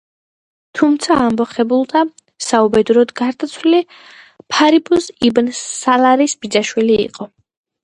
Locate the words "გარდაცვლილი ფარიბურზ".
3.21-5.13